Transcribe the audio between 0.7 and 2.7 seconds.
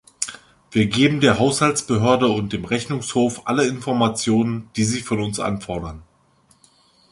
Wir geben der Haushaltsbehörde und dem